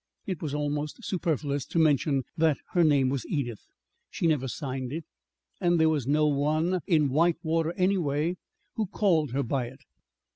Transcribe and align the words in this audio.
It 0.25 0.41
was 0.41 0.55
almost 0.55 1.05
superfluous 1.05 1.63
to 1.67 1.77
mention 1.77 2.23
that 2.35 2.57
her 2.71 2.83
name 2.83 3.09
was 3.09 3.23
Edith. 3.27 3.61
She 4.09 4.25
never 4.25 4.47
signed 4.47 4.91
it, 4.91 5.05
and 5.59 5.79
there 5.79 5.89
was 5.89 6.07
no 6.07 6.25
one, 6.25 6.79
in 6.87 7.09
Whitewater 7.09 7.71
anyway, 7.73 8.37
who 8.77 8.87
called 8.87 9.29
her 9.29 9.43
by 9.43 9.67
it. 9.67 9.81